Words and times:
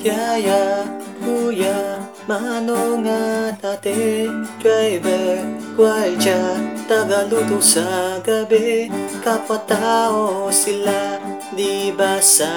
Yaya, 0.00 0.88
kuya, 1.20 2.00
manong 2.24 3.04
at 3.04 3.60
ate 3.60 4.32
Driver, 4.56 5.44
gwardya, 5.76 6.40
tagaluto 6.88 7.60
sa 7.60 8.16
gabi. 8.24 8.88
Kapwa-tao 9.20 10.48
sila, 10.48 11.20
di 11.52 11.92
ba 11.92 12.16
sa 12.24 12.48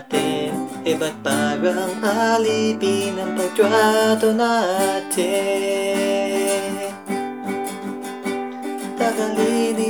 atin? 0.00 0.56
Iba't 0.88 1.20
parang 1.20 2.00
alipin 2.00 3.20
ang 3.20 3.36
pagtrato 3.36 4.32
natin 4.32 6.25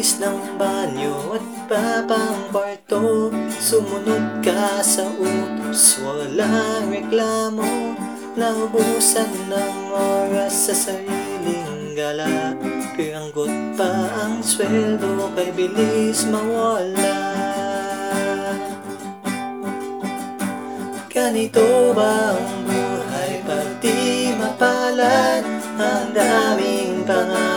Tagalinis 0.06 0.22
ng 0.22 0.54
banyo 0.54 1.34
at 1.34 1.46
papang 1.66 2.38
kwarto. 2.54 3.34
Sumunod 3.58 4.38
ka 4.38 4.78
sa 4.78 5.02
utos, 5.18 5.98
walang 5.98 6.94
reklamo. 6.94 7.98
Naubusan 8.38 9.50
ng 9.50 9.76
oras 9.90 10.70
sa 10.70 10.74
sariling 10.78 11.98
gala. 11.98 12.54
Piranggot 12.94 13.50
pa 13.74 13.90
ang 14.22 14.46
sweldo 14.46 15.26
kay 15.34 15.50
bilis 15.50 16.22
mawala. 16.30 17.18
Ganito 21.10 21.90
ba 21.98 22.38
ang 22.38 22.62
buhay? 22.62 23.42
Pag 23.42 23.82
di 23.82 24.30
mapalad 24.38 25.42
Ang 25.82 26.14
daming 26.14 27.02
pangarap 27.02 27.55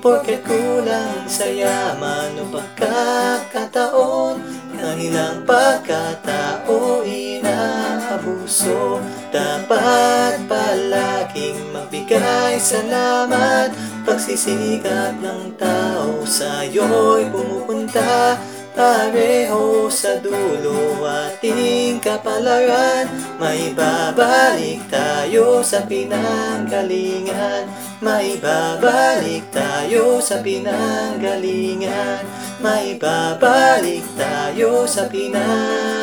Porket 0.00 0.40
kulang 0.48 1.28
sa 1.28 1.44
yaman 1.44 2.40
o 2.40 2.48
pagkakataon 2.48 4.40
Kanilang 4.80 5.44
pagkatao 5.44 7.04
inaabuso. 7.04 8.96
Dapat 9.28 10.48
palaging 10.48 11.68
magbigay 11.68 12.56
salamat 12.56 13.76
Pagsisikap 14.08 15.20
ng 15.20 15.60
tao 15.60 16.24
sa'yo'y 16.24 17.28
pumupunta 17.28 18.40
Pareho 18.70 19.90
sa 19.90 20.22
dulo 20.22 21.02
ating 21.02 21.98
kapalaran. 21.98 23.10
May 23.42 23.74
babalik 23.74 24.86
tayo 24.86 25.58
sa 25.66 25.82
pinanggalingan. 25.82 27.66
May 27.98 28.38
babalik 28.38 29.50
tayo 29.50 30.22
sa 30.22 30.38
pinanggalingan. 30.38 32.22
May 32.62 32.94
babalik 32.94 34.06
tayo 34.14 34.86
sa 34.86 35.10
pinanggalingan 35.10 36.00